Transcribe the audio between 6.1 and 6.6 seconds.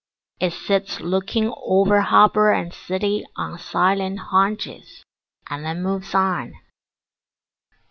on.